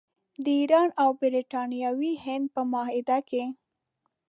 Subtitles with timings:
[0.43, 3.43] د ایران او برټانوي هند په معاهده کې.